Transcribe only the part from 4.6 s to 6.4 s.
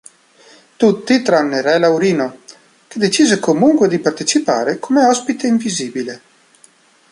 come ospite invisibile.